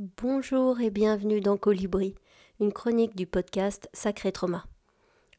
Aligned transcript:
Bonjour 0.00 0.80
et 0.80 0.90
bienvenue 0.90 1.40
dans 1.40 1.56
Colibri, 1.56 2.14
une 2.60 2.72
chronique 2.72 3.16
du 3.16 3.26
podcast 3.26 3.90
Sacré 3.92 4.30
Trauma. 4.30 4.64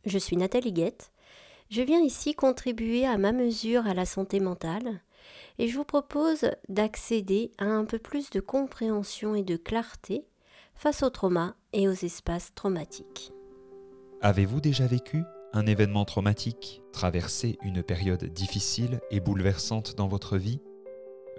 Je 0.04 0.18
suis 0.18 0.36
Nathalie 0.36 0.74
Guette. 0.74 1.14
Je 1.70 1.82
viens 1.82 2.02
ici 2.02 2.34
contribuer 2.34 3.06
à 3.06 3.18
ma 3.18 3.32
mesure 3.32 3.88
à 3.88 3.94
la 3.94 4.06
santé 4.06 4.42
mentale 4.42 5.00
et 5.60 5.70
je 5.70 5.78
vous 5.78 5.86
propose 5.86 6.52
d'accéder 6.68 7.52
à 7.58 7.68
un 7.68 7.86
peu 7.86 8.00
plus 8.00 8.32
de 8.32 8.42
compréhension 8.42 9.34
et 9.34 9.44
de 9.44 9.56
clarté 9.56 10.28
face 10.76 11.04
au 11.04 11.10
trauma 11.10 11.56
et 11.72 11.88
aux 11.88 11.94
espaces 11.94 12.54
traumatiques. 12.54 13.32
Avez-vous 14.20 14.60
déjà 14.60 14.88
vécu 14.88 15.24
un 15.54 15.68
événement 15.68 16.04
traumatique, 16.04 16.82
traversé 16.92 17.58
une 17.64 17.82
période 17.82 18.26
difficile 18.26 19.00
et 19.10 19.22
bouleversante 19.22 19.96
dans 19.96 20.10
votre 20.10 20.38
vie? 20.38 20.60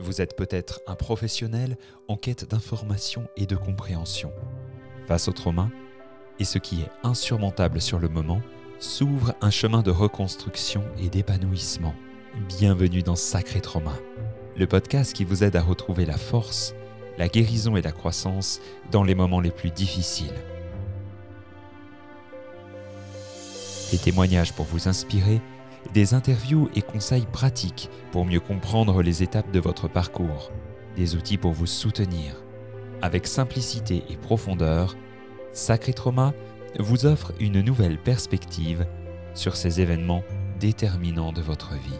Vous 0.01 0.23
êtes 0.23 0.35
peut-être 0.35 0.81
un 0.87 0.95
professionnel 0.95 1.77
en 2.09 2.17
quête 2.17 2.49
d'information 2.49 3.29
et 3.37 3.47
de 3.47 3.57
compréhension. 3.57 4.33
Face 5.07 5.29
au 5.29 5.33
trauma, 5.33 5.71
et 6.39 6.45
ce 6.45 6.59
qui 6.59 6.81
est 6.81 6.91
insurmontable 7.03 7.81
sur 7.81 7.99
le 7.99 8.09
moment, 8.09 8.41
s'ouvre 8.79 9.35
un 9.43 9.51
chemin 9.51 9.83
de 9.83 9.91
reconstruction 9.91 10.83
et 10.99 11.11
d'épanouissement. 11.11 11.95
Bienvenue 12.49 13.03
dans 13.03 13.17
Sacré 13.17 13.61
Trauma, 13.61 13.95
le 14.57 14.67
podcast 14.67 15.13
qui 15.13 15.25
vous 15.25 15.45
aide 15.45 15.57
à 15.57 15.63
retrouver 15.63 16.07
la 16.07 16.17
force, 16.17 16.75
la 17.19 17.29
guérison 17.29 17.77
et 17.77 17.83
la 17.83 17.93
croissance 17.93 18.61
dans 18.91 19.05
les 19.05 19.15
moments 19.15 19.41
les 19.41 19.51
plus 19.51 19.71
difficiles. 19.71 20.33
Des 23.91 23.99
témoignages 23.99 24.55
pour 24.55 24.65
vous 24.65 24.89
inspirer 24.89 25.43
des 25.93 26.15
interviews 26.15 26.69
et 26.75 26.83
conseils 26.83 27.27
pratiques 27.33 27.91
pour 28.13 28.25
mieux 28.25 28.41
comprendre 28.41 29.03
les 29.03 29.23
étapes 29.23 29.51
de 29.51 29.61
votre 29.61 29.89
parcours, 29.89 30.51
des 30.97 31.17
outils 31.17 31.39
pour 31.39 31.53
vous 31.53 31.67
soutenir. 31.67 32.43
Avec 33.03 33.27
simplicité 33.27 34.05
et 34.09 34.17
profondeur, 34.17 34.97
Sacré 35.53 35.93
Trauma 35.93 36.33
vous 36.79 37.07
offre 37.07 37.33
une 37.41 37.61
nouvelle 37.61 37.99
perspective 37.99 38.87
sur 39.35 39.57
ces 39.57 39.81
événements 39.81 40.23
déterminants 40.59 41.33
de 41.33 41.41
votre 41.41 41.73
vie. 41.73 41.99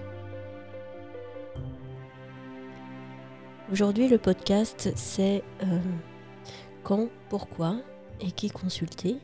Aujourd'hui, 3.73 4.09
le 4.09 4.19
podcast, 4.19 4.93
c'est 4.97 5.43
euh, 5.63 5.79
quand, 6.83 7.09
pourquoi 7.29 7.77
et 8.21 8.33
qui 8.33 8.51
consulter 8.51 9.19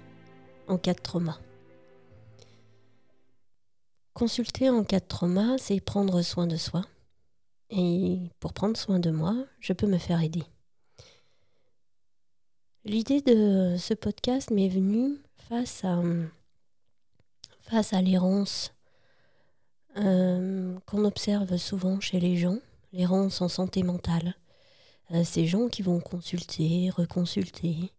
en 0.69 0.79
cas 0.79 0.95
de 0.95 1.01
trauma. 1.01 1.39
Consulter 4.17 4.71
en 4.71 4.83
cas 4.83 5.01
de 5.01 5.05
trauma, 5.05 5.59
c'est 5.59 5.79
prendre 5.79 6.23
soin 6.23 6.47
de 6.47 6.57
soi. 6.57 6.87
Et 7.69 8.19
pour 8.41 8.55
prendre 8.55 8.75
soin 8.75 8.99
de 8.99 9.11
moi, 9.11 9.37
je 9.61 9.75
peux 9.75 9.87
me 9.87 9.99
faire 9.99 10.23
aider. 10.23 10.43
L'idée 12.87 13.21
de 13.21 13.77
ce 13.79 13.93
podcast 13.93 14.51
m'est 14.51 14.71
venue 14.71 15.19
face 15.37 15.85
à, 15.85 16.01
face 17.61 17.93
à 17.93 18.01
l'errance 18.01 18.73
euh, 19.99 20.79
qu'on 20.87 21.05
observe 21.05 21.55
souvent 21.59 22.01
chez 22.01 22.19
les 22.19 22.39
gens, 22.39 22.61
l'errance 22.95 23.43
en 23.43 23.49
santé 23.49 23.83
mentale. 23.83 24.35
Euh, 25.11 25.25
ces 25.25 25.45
gens 25.47 25.69
qui 25.69 25.83
vont 25.83 26.01
consulter, 26.01 26.89
reconsulter, 26.89 27.93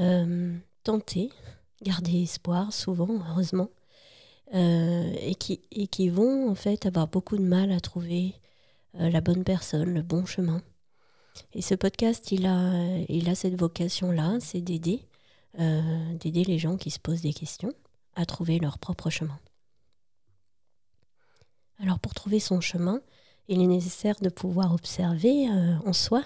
euh, 0.00 0.58
tenter, 0.82 1.30
garder 1.82 2.24
espoir, 2.24 2.72
souvent, 2.72 3.24
heureusement, 3.30 3.68
euh, 4.54 5.12
et, 5.18 5.34
qui, 5.34 5.60
et 5.72 5.88
qui 5.88 6.08
vont 6.08 6.48
en 6.48 6.54
fait 6.54 6.86
avoir 6.86 7.08
beaucoup 7.08 7.36
de 7.36 7.42
mal 7.42 7.72
à 7.72 7.80
trouver 7.80 8.34
euh, 8.94 9.10
la 9.10 9.20
bonne 9.20 9.42
personne, 9.42 9.92
le 9.92 10.02
bon 10.02 10.24
chemin. 10.24 10.62
Et 11.52 11.62
ce 11.62 11.74
podcast, 11.74 12.30
il 12.30 12.46
a, 12.46 12.98
il 13.08 13.28
a 13.28 13.34
cette 13.34 13.58
vocation-là, 13.58 14.38
c'est 14.40 14.60
d'aider, 14.60 15.02
euh, 15.58 16.14
d'aider 16.14 16.44
les 16.44 16.58
gens 16.60 16.76
qui 16.76 16.90
se 16.90 17.00
posent 17.00 17.22
des 17.22 17.32
questions 17.32 17.72
à 18.14 18.24
trouver 18.24 18.60
leur 18.60 18.78
propre 18.78 19.10
chemin. 19.10 19.38
Alors 21.80 21.98
pour 21.98 22.14
trouver 22.14 22.38
son 22.38 22.60
chemin, 22.60 23.00
il 23.48 23.60
est 23.60 23.66
nécessaire 23.66 24.16
de 24.22 24.28
pouvoir 24.28 24.72
observer 24.72 25.50
en 25.84 25.92
soi 25.92 26.24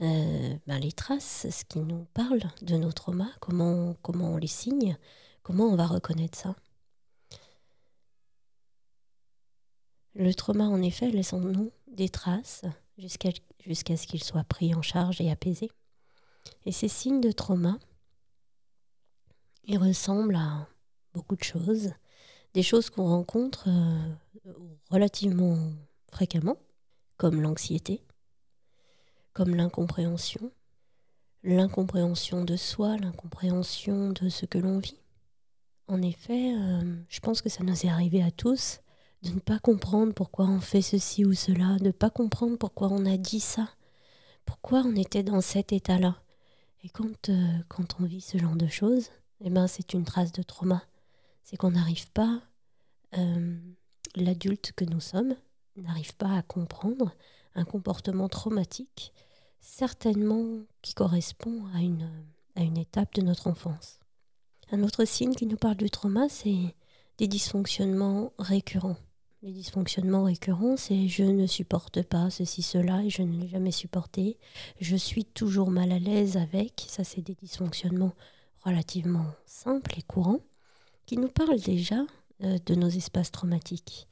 ben, 0.00 0.78
les 0.80 0.90
traces, 0.92 1.46
ce 1.48 1.64
qui 1.64 1.78
nous 1.78 2.06
parle 2.12 2.40
de 2.62 2.76
nos 2.76 2.90
traumas, 2.90 3.30
comment, 3.40 3.94
comment 4.02 4.32
on 4.32 4.36
les 4.36 4.48
signe, 4.48 4.96
comment 5.42 5.66
on 5.66 5.76
va 5.76 5.86
reconnaître 5.86 6.36
ça. 6.36 6.56
Le 10.14 10.32
trauma, 10.32 10.64
en 10.64 10.80
effet, 10.80 11.10
laisse 11.10 11.32
en 11.32 11.40
nous 11.40 11.72
des 11.88 12.08
traces 12.08 12.64
jusqu'à 12.98 13.96
ce 13.96 14.06
qu'il 14.06 14.22
soit 14.22 14.44
pris 14.44 14.74
en 14.74 14.82
charge 14.82 15.20
et 15.20 15.30
apaisé. 15.30 15.70
Et 16.66 16.72
ces 16.72 16.88
signes 16.88 17.20
de 17.20 17.32
trauma, 17.32 17.78
ils 19.64 19.78
ressemblent 19.78 20.36
à 20.36 20.68
beaucoup 21.14 21.36
de 21.36 21.42
choses, 21.42 21.92
des 22.52 22.62
choses 22.62 22.90
qu'on 22.90 23.08
rencontre 23.08 23.68
euh, 23.68 24.52
relativement 24.90 25.72
fréquemment, 26.12 26.58
comme 27.16 27.40
l'anxiété, 27.40 28.04
comme 29.32 29.54
l'incompréhension, 29.54 30.52
l'incompréhension 31.42 32.44
de 32.44 32.56
soi, 32.56 32.96
l'incompréhension 32.98 34.10
de 34.10 34.28
ce 34.28 34.46
que 34.46 34.58
l'on 34.58 34.78
vit. 34.78 35.00
En 35.88 36.00
effet, 36.02 36.54
euh, 36.56 36.96
je 37.08 37.20
pense 37.20 37.42
que 37.42 37.48
ça 37.48 37.64
nous 37.64 37.84
est 37.84 37.90
arrivé 37.90 38.22
à 38.22 38.30
tous 38.30 38.80
de 39.24 39.30
ne 39.30 39.40
pas 39.40 39.58
comprendre 39.58 40.12
pourquoi 40.12 40.46
on 40.46 40.60
fait 40.60 40.82
ceci 40.82 41.24
ou 41.24 41.32
cela, 41.32 41.78
de 41.78 41.86
ne 41.86 41.90
pas 41.92 42.10
comprendre 42.10 42.58
pourquoi 42.58 42.88
on 42.88 43.06
a 43.06 43.16
dit 43.16 43.40
ça, 43.40 43.68
pourquoi 44.44 44.80
on 44.80 44.94
était 44.96 45.22
dans 45.22 45.40
cet 45.40 45.72
état-là? 45.72 46.16
Et 46.82 46.90
quand, 46.90 47.30
euh, 47.30 47.58
quand 47.68 48.00
on 48.00 48.04
vit 48.04 48.20
ce 48.20 48.36
genre 48.36 48.56
de 48.56 48.66
choses, 48.66 49.08
eh 49.40 49.48
ben, 49.48 49.66
c'est 49.66 49.94
une 49.94 50.04
trace 50.04 50.32
de 50.32 50.42
trauma. 50.42 50.82
C'est 51.42 51.56
qu'on 51.56 51.70
n'arrive 51.70 52.10
pas, 52.10 52.42
euh, 53.16 53.58
l'adulte 54.14 54.72
que 54.76 54.84
nous 54.84 55.00
sommes, 55.00 55.34
n'arrive 55.76 56.14
pas 56.16 56.36
à 56.36 56.42
comprendre 56.42 57.12
un 57.54 57.64
comportement 57.64 58.28
traumatique, 58.28 59.12
certainement 59.60 60.60
qui 60.82 60.92
correspond 60.94 61.64
à 61.74 61.80
une, 61.80 62.10
à 62.56 62.62
une 62.62 62.76
étape 62.76 63.14
de 63.14 63.22
notre 63.22 63.46
enfance. 63.46 63.98
Un 64.70 64.82
autre 64.82 65.04
signe 65.06 65.34
qui 65.34 65.46
nous 65.46 65.56
parle 65.56 65.76
du 65.76 65.90
trauma, 65.90 66.28
c'est 66.28 66.74
des 67.18 67.28
dysfonctionnements 67.28 68.32
récurrents. 68.38 68.96
Les 69.44 69.52
dysfonctionnements 69.52 70.24
récurrents, 70.24 70.78
c'est 70.78 71.06
je 71.06 71.22
ne 71.22 71.46
supporte 71.46 72.02
pas 72.02 72.30
ceci, 72.30 72.62
cela, 72.62 73.04
et 73.04 73.10
je 73.10 73.20
ne 73.20 73.38
l'ai 73.38 73.46
jamais 73.46 73.72
supporté. 73.72 74.38
Je 74.80 74.96
suis 74.96 75.26
toujours 75.26 75.70
mal 75.70 75.92
à 75.92 75.98
l'aise 75.98 76.38
avec. 76.38 76.86
Ça, 76.88 77.04
c'est 77.04 77.20
des 77.20 77.34
dysfonctionnements 77.34 78.14
relativement 78.64 79.26
simples 79.44 79.98
et 79.98 80.02
courants 80.02 80.40
qui 81.04 81.18
nous 81.18 81.28
parlent 81.28 81.60
déjà 81.60 82.06
euh, 82.42 82.56
de 82.64 82.74
nos 82.74 82.88
espaces 82.88 83.30
traumatiques. 83.32 84.08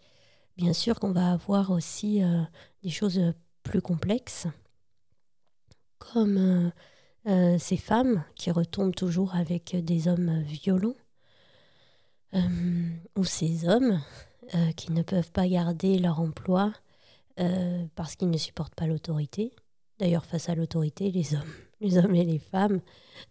Bien 0.59 0.75
sûr 0.75 1.01
qu'on 1.01 1.13
va 1.13 1.33
avoir 1.33 1.71
aussi 1.71 2.23
euh, 2.23 2.43
des 2.83 2.91
choses 2.91 3.33
plus 3.63 3.81
complexes, 3.81 4.49
comme 5.99 6.73
euh, 7.27 7.59
ces 7.59 7.79
femmes 7.79 8.23
qui 8.35 8.51
retombent 8.51 8.95
toujours 8.95 9.35
avec 9.35 9.83
des 9.83 10.09
hommes 10.09 10.43
violents, 10.43 10.97
ou 13.17 13.25
ces 13.25 13.67
hommes 13.67 13.99
euh, 14.55 14.73
qui 14.73 14.91
ne 14.91 15.03
peuvent 15.03 15.31
pas 15.31 15.47
garder 15.47 16.01
leur 16.01 16.19
emploi 16.19 16.73
euh, 17.39 17.85
parce 17.95 18.17
qu'ils 18.17 18.31
ne 18.31 18.37
supportent 18.39 18.75
pas 18.75 18.89
l'autorité. 18.89 19.53
D'ailleurs, 20.01 20.27
face 20.27 20.49
à 20.49 20.57
l'autorité, 20.57 21.13
les 21.13 21.35
hommes, 21.35 21.55
les 21.81 21.97
hommes 21.97 22.15
et 22.17 22.25
les 22.25 22.41
femmes 22.41 22.81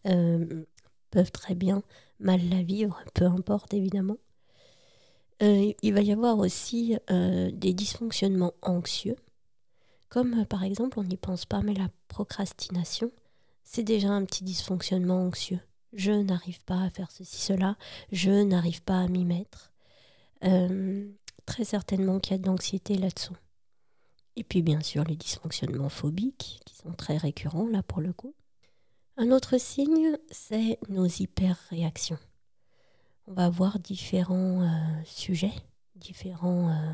euh, 0.07 0.63
peuvent 1.09 1.31
très 1.31 1.53
bien 1.53 1.83
mal 2.19 2.39
la 2.49 2.63
vivre, 2.63 2.97
peu 3.13 3.25
importe 3.25 3.73
évidemment. 3.73 4.17
il 5.41 5.93
va 5.93 6.01
y 6.01 6.13
avoir 6.13 6.37
aussi 6.37 6.97
des 7.07 7.73
dysfonctionnements 7.73 8.53
anxieux, 8.61 9.17
comme 10.07 10.45
par 10.45 10.63
exemple, 10.63 10.99
on 10.99 11.03
n'y 11.03 11.17
pense 11.17 11.45
pas, 11.45 11.61
mais 11.61 11.73
la 11.73 11.89
procrastination, 12.07 13.11
c'est 13.63 13.83
déjà 13.83 14.09
un 14.09 14.23
petit 14.23 14.43
dysfonctionnement 14.43 15.21
anxieux. 15.21 15.59
Je 15.93 16.11
n'arrive 16.11 16.63
pas 16.63 16.83
à 16.83 16.89
faire 16.89 17.11
ceci, 17.11 17.41
cela, 17.41 17.75
je 18.11 18.43
n'arrive 18.43 18.83
pas 18.83 19.01
à 19.01 19.07
m'y 19.07 19.25
mettre. 19.25 19.70
Euh, 20.43 21.11
très 21.45 21.65
certainement 21.65 22.19
qu'il 22.19 22.31
y 22.31 22.35
a 22.35 22.37
de 22.37 22.47
l'anxiété 22.47 22.97
là-dessous. 22.97 23.35
Et 24.35 24.43
puis 24.43 24.61
bien 24.61 24.81
sûr 24.81 25.03
les 25.03 25.15
dysfonctionnements 25.15 25.89
phobiques 25.89 26.61
qui 26.65 26.75
sont 26.75 26.93
très 26.93 27.17
récurrents 27.17 27.67
là 27.67 27.83
pour 27.83 28.01
le 28.01 28.13
coup. 28.13 28.33
Un 29.17 29.31
autre 29.31 29.59
signe, 29.59 30.17
c'est 30.31 30.79
nos 30.89 31.05
hyperréactions. 31.05 32.17
On 33.27 33.33
va 33.33 33.45
avoir 33.45 33.79
différents 33.79 34.61
euh, 34.61 35.03
sujets, 35.05 35.53
différents 35.95 36.69
euh, 36.69 36.91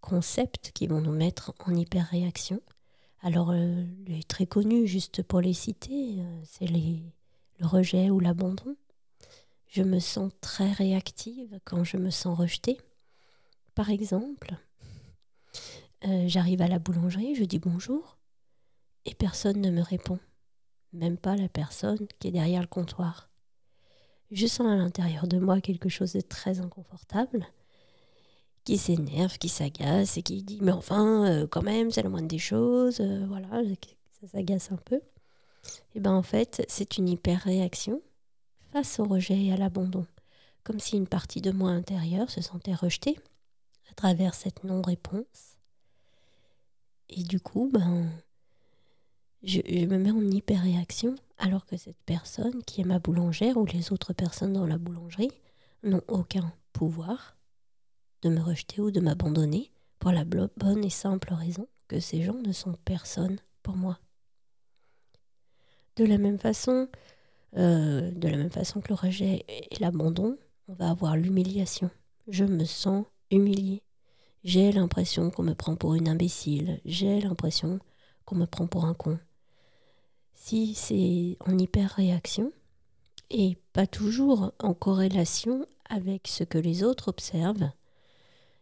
concepts 0.00 0.72
qui 0.72 0.86
vont 0.86 1.00
nous 1.00 1.12
mettre 1.12 1.54
en 1.64 1.74
hyperréaction. 1.74 2.60
Alors 3.20 3.52
les 3.52 4.24
très 4.26 4.46
connus, 4.46 4.88
juste 4.88 5.22
pour 5.22 5.40
les 5.40 5.52
citer, 5.52 6.16
c'est 6.42 6.66
le 6.66 6.98
rejet 7.60 8.10
ou 8.10 8.18
l'abandon, 8.18 8.74
je 9.72 9.82
me 9.82 10.00
sens 10.00 10.30
très 10.42 10.70
réactive 10.70 11.58
quand 11.64 11.82
je 11.82 11.96
me 11.96 12.10
sens 12.10 12.38
rejetée. 12.38 12.78
Par 13.74 13.88
exemple, 13.88 14.54
euh, 16.04 16.24
j'arrive 16.28 16.60
à 16.60 16.68
la 16.68 16.78
boulangerie, 16.78 17.34
je 17.34 17.44
dis 17.44 17.58
bonjour 17.58 18.18
et 19.06 19.14
personne 19.14 19.60
ne 19.60 19.70
me 19.70 19.80
répond. 19.80 20.18
même 20.92 21.16
pas 21.16 21.36
la 21.36 21.48
personne 21.48 22.06
qui 22.18 22.28
est 22.28 22.32
derrière 22.32 22.60
le 22.60 22.66
comptoir. 22.66 23.30
Je 24.30 24.46
sens 24.46 24.66
à 24.66 24.76
l'intérieur 24.76 25.26
de 25.26 25.38
moi 25.38 25.62
quelque 25.62 25.88
chose 25.88 26.12
de 26.12 26.20
très 26.20 26.60
inconfortable, 26.60 27.46
qui 28.64 28.76
s'énerve, 28.76 29.38
qui 29.38 29.48
s'agace 29.48 30.18
et 30.18 30.22
qui 30.22 30.42
dit 30.42 30.58
mais 30.60 30.72
enfin 30.72 31.24
euh, 31.24 31.46
quand 31.46 31.62
même 31.62 31.90
c'est 31.90 32.02
la 32.02 32.10
moindre 32.10 32.28
des 32.28 32.38
choses, 32.38 33.00
euh, 33.00 33.24
voilà, 33.26 33.62
ça 34.20 34.28
s'agace 34.28 34.70
un 34.70 34.76
peu. 34.76 35.00
Et 35.94 36.00
ben 36.00 36.12
en 36.12 36.22
fait 36.22 36.62
c'est 36.68 36.98
une 36.98 37.08
hyper 37.08 37.40
réaction 37.40 38.02
face 38.72 38.98
au 38.98 39.04
rejet 39.04 39.38
et 39.44 39.52
à 39.52 39.56
l'abandon, 39.56 40.06
comme 40.64 40.80
si 40.80 40.96
une 40.96 41.06
partie 41.06 41.40
de 41.40 41.50
moi 41.50 41.70
intérieure 41.70 42.30
se 42.30 42.40
sentait 42.40 42.74
rejetée 42.74 43.18
à 43.90 43.94
travers 43.94 44.34
cette 44.34 44.64
non-réponse. 44.64 45.56
Et 47.10 47.22
du 47.22 47.40
coup 47.40 47.70
ben 47.72 48.10
je, 49.42 49.60
je 49.66 49.86
me 49.86 49.98
mets 49.98 50.10
en 50.10 50.22
hyper 50.22 50.62
réaction 50.62 51.14
alors 51.38 51.66
que 51.66 51.76
cette 51.76 52.00
personne 52.06 52.62
qui 52.64 52.80
est 52.80 52.84
ma 52.84 52.98
boulangère 52.98 53.56
ou 53.56 53.66
les 53.66 53.92
autres 53.92 54.12
personnes 54.12 54.52
dans 54.52 54.66
la 54.66 54.78
boulangerie 54.78 55.32
n'ont 55.82 56.02
aucun 56.08 56.52
pouvoir 56.72 57.36
de 58.22 58.30
me 58.30 58.40
rejeter 58.40 58.80
ou 58.80 58.90
de 58.90 59.00
m'abandonner 59.00 59.70
pour 59.98 60.12
la 60.12 60.24
bonne 60.24 60.84
et 60.84 60.90
simple 60.90 61.34
raison 61.34 61.66
que 61.88 62.00
ces 62.00 62.22
gens 62.22 62.40
ne 62.40 62.52
sont 62.52 62.74
personne 62.84 63.38
pour 63.62 63.76
moi. 63.76 63.98
De 65.96 66.04
la 66.04 66.18
même 66.18 66.38
façon, 66.38 66.88
euh, 67.56 68.10
de 68.10 68.28
la 68.28 68.36
même 68.36 68.50
façon 68.50 68.80
que 68.80 68.88
le 68.88 68.94
rejet 68.94 69.44
et 69.48 69.78
l'abandon, 69.80 70.38
on 70.68 70.74
va 70.74 70.90
avoir 70.90 71.16
l'humiliation. 71.16 71.90
Je 72.28 72.44
me 72.44 72.64
sens 72.64 73.04
humiliée. 73.30 73.82
J'ai 74.44 74.72
l'impression 74.72 75.30
qu'on 75.30 75.42
me 75.42 75.54
prend 75.54 75.76
pour 75.76 75.94
une 75.94 76.08
imbécile. 76.08 76.80
J'ai 76.84 77.20
l'impression 77.20 77.78
qu'on 78.24 78.36
me 78.36 78.46
prend 78.46 78.66
pour 78.66 78.84
un 78.84 78.94
con. 78.94 79.18
Si 80.34 80.74
c'est 80.74 81.36
en 81.46 81.56
hyper-réaction, 81.56 82.52
et 83.32 83.56
pas 83.72 83.86
toujours 83.86 84.52
en 84.58 84.74
corrélation 84.74 85.66
avec 85.88 86.28
ce 86.28 86.44
que 86.44 86.58
les 86.58 86.84
autres 86.84 87.08
observent, 87.08 87.70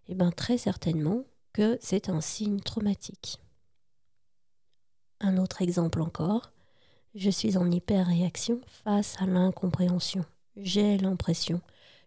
eh 0.09 0.15
bien 0.15 0.31
très 0.31 0.59
certainement 0.59 1.25
que 1.53 1.77
c'est 1.81 2.09
un 2.09 2.21
signe 2.21 2.61
traumatique. 2.61 3.41
Un 5.21 5.37
autre 5.39 5.61
exemple 5.61 6.01
encore, 6.01 6.53
je 7.15 7.31
suis 7.31 7.57
en 7.57 7.71
hyper-réaction 7.71 8.61
face 8.85 9.17
à 9.21 9.27
l'incompréhension. 9.27 10.25
J'ai 10.57 10.97
l'impression 10.99 11.61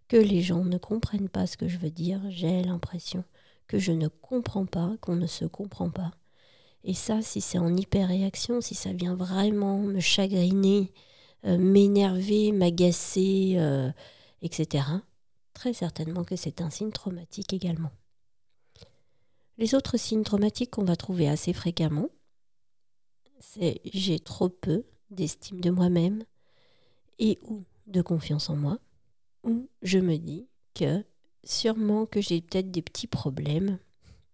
que 0.07 0.17
les 0.17 0.41
gens 0.41 0.63
ne 0.63 0.77
comprennent 0.77 1.29
pas 1.29 1.47
ce 1.47 1.57
que 1.57 1.67
je 1.67 1.77
veux 1.77 1.89
dire, 1.89 2.21
j'ai 2.29 2.63
l'impression 2.63 3.23
que 3.67 3.79
je 3.79 3.91
ne 3.91 4.07
comprends 4.07 4.65
pas, 4.65 4.95
qu'on 5.01 5.15
ne 5.15 5.27
se 5.27 5.45
comprend 5.45 5.89
pas. 5.89 6.11
Et 6.83 6.93
ça, 6.93 7.21
si 7.21 7.41
c'est 7.41 7.57
en 7.57 7.75
hyper-réaction, 7.75 8.61
si 8.61 8.75
ça 8.75 8.91
vient 8.91 9.15
vraiment 9.15 9.79
me 9.79 9.99
chagriner, 9.99 10.91
euh, 11.45 11.57
m'énerver, 11.57 12.51
m'agacer, 12.51 13.55
euh, 13.57 13.91
etc., 14.41 14.85
très 15.53 15.73
certainement 15.73 16.23
que 16.23 16.35
c'est 16.35 16.61
un 16.61 16.69
signe 16.69 16.91
traumatique 16.91 17.53
également. 17.53 17.91
Les 19.57 19.75
autres 19.75 19.97
signes 19.97 20.23
traumatiques 20.23 20.71
qu'on 20.71 20.83
va 20.83 20.95
trouver 20.95 21.29
assez 21.29 21.53
fréquemment, 21.53 22.09
c'est 23.39 23.81
j'ai 23.85 24.19
trop 24.19 24.49
peu 24.49 24.83
d'estime 25.13 25.61
de 25.61 25.69
moi-même 25.69 26.23
et 27.19 27.39
ou 27.43 27.63
de 27.87 28.01
confiance 28.01 28.49
en 28.49 28.55
moi, 28.55 28.79
ou 29.43 29.67
je 29.81 29.99
me 29.99 30.17
dis 30.17 30.47
que 30.73 31.03
sûrement 31.43 32.05
que 32.05 32.21
j'ai 32.21 32.41
peut-être 32.41 32.71
des 32.71 32.81
petits 32.81 33.07
problèmes, 33.07 33.77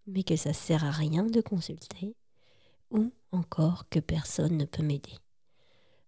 mais 0.08 0.24
que 0.24 0.36
ça 0.36 0.54
sert 0.54 0.84
à 0.84 0.92
rien 0.92 1.26
de 1.26 1.42
consulter, 1.42 2.16
ou 2.92 3.12
encore 3.32 3.90
que 3.90 4.00
personne 4.00 4.58
ne 4.58 4.66
peut 4.66 4.84
m'aider. 4.84 5.18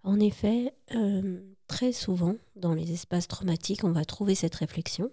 En 0.03 0.19
effet, 0.19 0.73
euh, 0.95 1.41
très 1.67 1.91
souvent, 1.91 2.35
dans 2.55 2.73
les 2.73 2.91
espaces 2.91 3.27
traumatiques, 3.27 3.83
on 3.83 3.91
va 3.91 4.05
trouver 4.05 4.35
cette 4.35 4.55
réflexion. 4.55 5.11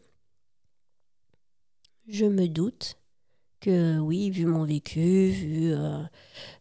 Je 2.06 2.24
me 2.24 2.48
doute 2.48 2.97
que 3.60 3.98
oui, 3.98 4.30
vu 4.30 4.46
mon 4.46 4.64
vécu, 4.64 5.28
vu, 5.30 5.72
euh, 5.72 6.02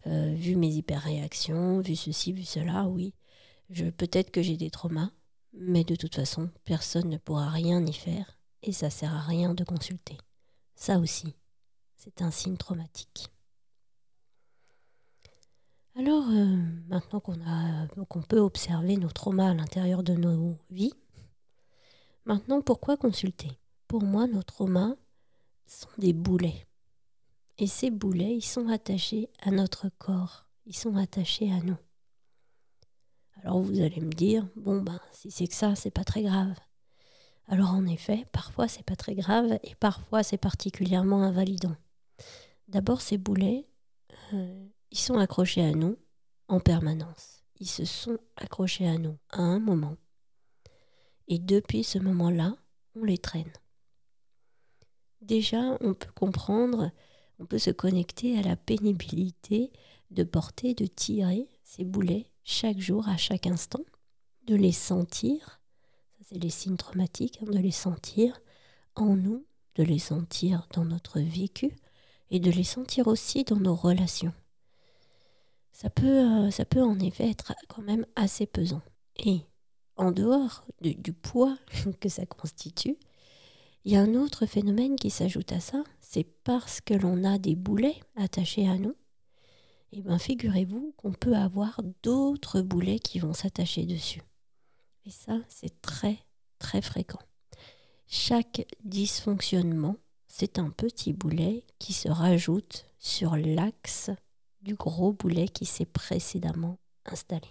euh, 0.07 0.33
vu 0.33 0.55
mes 0.55 0.69
hyper-réactions, 0.69 1.81
vu 1.81 1.95
ceci, 1.95 2.33
vu 2.33 2.43
cela, 2.43 2.87
oui, 2.87 3.13
peut-être 3.97 4.31
que 4.31 4.41
j'ai 4.41 4.57
des 4.57 4.69
traumas, 4.69 5.11
mais 5.53 5.83
de 5.83 5.95
toute 5.95 6.15
façon, 6.15 6.49
personne 6.65 7.09
ne 7.09 7.17
pourra 7.17 7.49
rien 7.49 7.85
y 7.85 7.93
faire 7.93 8.37
et 8.63 8.71
ça 8.71 8.89
sert 8.89 9.13
à 9.13 9.21
rien 9.21 9.53
de 9.53 9.63
consulter. 9.63 10.17
Ça 10.75 10.99
aussi, 10.99 11.35
c'est 11.95 12.21
un 12.21 12.31
signe 12.31 12.57
traumatique. 12.57 13.29
Alors, 15.95 16.29
euh, 16.29 16.57
maintenant 16.89 17.19
qu'on 17.19 17.41
a 17.41 17.87
qu'on 18.07 18.21
peut 18.21 18.39
observer 18.39 18.97
nos 18.97 19.09
traumas 19.09 19.49
à 19.49 19.53
l'intérieur 19.55 20.03
de 20.03 20.13
nos 20.13 20.55
vies, 20.69 20.93
maintenant 22.25 22.61
pourquoi 22.61 22.97
consulter? 22.97 23.57
Pour 23.87 24.03
moi, 24.03 24.27
nos 24.27 24.43
traumas 24.43 24.93
sont 25.65 25.89
des 25.97 26.13
boulets. 26.13 26.67
Et 27.59 27.67
ces 27.67 27.89
boulets, 27.89 28.35
ils 28.35 28.45
sont 28.45 28.67
attachés 28.69 29.29
à 29.41 29.51
notre 29.51 29.89
corps, 29.89 30.45
ils 30.65 30.75
sont 30.75 30.95
attachés 30.95 31.51
à 31.51 31.59
nous. 31.61 31.77
Alors 33.41 33.59
vous 33.59 33.81
allez 33.81 34.01
me 34.01 34.11
dire, 34.11 34.47
bon 34.55 34.81
ben 34.81 34.99
si 35.11 35.31
c'est 35.31 35.47
que 35.47 35.53
ça, 35.53 35.75
c'est 35.75 35.91
pas 35.91 36.03
très 36.03 36.23
grave. 36.23 36.53
Alors 37.47 37.71
en 37.71 37.85
effet, 37.85 38.25
parfois 38.31 38.67
c'est 38.67 38.83
pas 38.83 38.95
très 38.95 39.15
grave 39.15 39.57
et 39.63 39.75
parfois 39.75 40.23
c'est 40.23 40.37
particulièrement 40.37 41.23
invalidant. 41.23 41.75
D'abord 42.67 43.01
ces 43.01 43.17
boulets, 43.17 43.65
euh, 44.33 44.67
ils 44.91 44.97
sont 44.97 45.17
accrochés 45.17 45.63
à 45.63 45.71
nous 45.71 45.97
en 46.47 46.59
permanence. 46.59 47.43
Ils 47.59 47.69
se 47.69 47.85
sont 47.85 48.17
accrochés 48.35 48.87
à 48.87 48.97
nous 48.97 49.17
à 49.29 49.41
un 49.41 49.59
moment. 49.59 49.95
Et 51.27 51.39
depuis 51.39 51.83
ce 51.83 51.99
moment-là, 51.99 52.55
on 52.95 53.03
les 53.03 53.17
traîne. 53.17 53.51
Déjà, 55.21 55.77
on 55.81 55.93
peut 55.93 56.11
comprendre, 56.13 56.91
on 57.39 57.45
peut 57.45 57.59
se 57.59 57.71
connecter 57.71 58.37
à 58.37 58.41
la 58.41 58.55
pénibilité 58.55 59.71
de 60.11 60.23
porter, 60.23 60.73
de 60.73 60.85
tirer 60.85 61.47
ces 61.63 61.83
boulets 61.83 62.27
chaque 62.43 62.79
jour, 62.79 63.07
à 63.09 63.17
chaque 63.17 63.47
instant, 63.47 63.83
de 64.45 64.55
les 64.55 64.71
sentir, 64.71 65.59
ça 66.17 66.25
c'est 66.29 66.41
les 66.41 66.49
signes 66.49 66.77
traumatiques, 66.77 67.39
hein, 67.41 67.51
de 67.51 67.59
les 67.59 67.71
sentir 67.71 68.39
en 68.95 69.15
nous, 69.15 69.45
de 69.75 69.83
les 69.83 69.99
sentir 69.99 70.67
dans 70.73 70.85
notre 70.85 71.19
vécu 71.19 71.75
et 72.31 72.39
de 72.39 72.51
les 72.51 72.63
sentir 72.63 73.07
aussi 73.07 73.43
dans 73.43 73.59
nos 73.59 73.75
relations 73.75 74.33
ça 75.77 75.91
peut, 75.91 76.07
euh, 76.07 76.49
ça 76.49 76.65
peut 76.65 76.81
en 76.81 76.97
effet 76.99 77.29
être 77.29 77.53
quand 77.67 77.83
même 77.83 78.07
assez 78.15 78.47
pesant. 78.47 78.81
Et 79.17 79.41
en 79.95 80.11
dehors 80.11 80.65
du, 80.81 81.13
poids 81.13 81.55
que 82.01 82.09
ça 82.09 82.25
constitue, 82.25 82.97
il 83.85 83.93
y 83.93 83.95
a 83.95 84.01
un 84.01 84.15
autre 84.15 84.45
phénomène 84.45 84.95
qui 84.95 85.09
s'ajoute 85.09 85.51
à 85.51 85.59
ça, 85.59 85.83
c'est 85.99 86.25
parce 86.43 86.81
que 86.81 86.93
l'on 86.93 87.23
a 87.23 87.37
des 87.37 87.55
boulets 87.55 87.99
attachés 88.15 88.67
à 88.67 88.77
nous, 88.77 88.95
et 89.93 89.99
eh 89.99 90.01
bien 90.01 90.19
figurez-vous 90.19 90.93
qu'on 90.97 91.13
peut 91.13 91.35
avoir 91.35 91.81
d'autres 92.03 92.61
boulets 92.61 92.99
qui 92.99 93.19
vont 93.19 93.33
s'attacher 93.33 93.85
dessus. 93.85 94.21
Et 95.05 95.11
ça, 95.11 95.39
c'est 95.47 95.81
très, 95.81 96.19
très 96.59 96.81
fréquent. 96.81 97.21
Chaque 98.07 98.65
dysfonctionnement, 98.83 99.95
c'est 100.27 100.59
un 100.59 100.69
petit 100.69 101.13
boulet 101.13 101.63
qui 101.79 101.93
se 101.93 102.09
rajoute 102.09 102.85
sur 102.99 103.37
l'axe 103.37 104.09
du 104.61 104.75
gros 104.75 105.13
boulet 105.13 105.47
qui 105.47 105.65
s'est 105.65 105.85
précédemment 105.85 106.77
installé. 107.05 107.47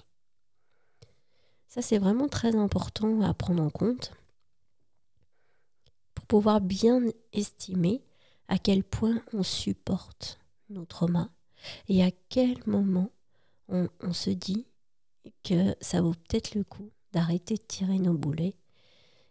Ça, 1.68 1.80
c'est 1.80 1.98
vraiment 1.98 2.28
très 2.28 2.54
important 2.54 3.22
à 3.22 3.32
prendre 3.32 3.62
en 3.62 3.70
compte 3.70 4.12
pouvoir 6.26 6.60
bien 6.60 7.02
estimer 7.32 8.02
à 8.48 8.58
quel 8.58 8.84
point 8.84 9.22
on 9.32 9.42
supporte 9.42 10.38
nos 10.70 10.84
traumas 10.84 11.28
et 11.88 12.04
à 12.04 12.10
quel 12.28 12.56
moment 12.66 13.10
on, 13.68 13.88
se 14.12 14.30
dit 14.30 14.66
que 15.42 15.74
ça 15.80 16.00
vaut 16.00 16.12
peut-être 16.12 16.54
le 16.54 16.62
coup 16.62 16.90
d'arrêter 17.12 17.54
de 17.54 17.62
tirer 17.66 17.98
nos 17.98 18.16
boulets. 18.16 18.54